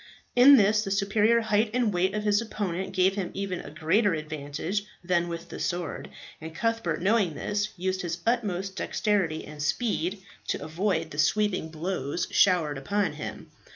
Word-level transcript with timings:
In 0.35 0.57
this 0.57 0.83
the 0.83 0.89
superior 0.89 1.41
height 1.41 1.69
and 1.75 1.93
weight 1.93 2.15
of 2.15 2.23
his 2.23 2.41
opponent 2.41 2.91
gave 2.91 3.13
him 3.13 3.29
even 3.35 3.59
a 3.59 3.69
greater 3.69 4.15
advantage 4.15 4.83
than 5.03 5.27
with 5.27 5.49
the 5.49 5.59
sword, 5.59 6.09
and 6.41 6.55
Cuthbert 6.55 7.03
knowing 7.03 7.35
this, 7.35 7.69
used 7.77 8.01
his 8.01 8.17
utmost 8.25 8.75
dexterity 8.77 9.45
and 9.45 9.61
speed 9.61 10.23
to 10.47 10.63
avoid 10.63 11.11
the 11.11 11.19
sweeping 11.19 11.69
blows 11.69 12.27
showered 12.31 12.79
upon 12.79 13.13
him. 13.13 13.51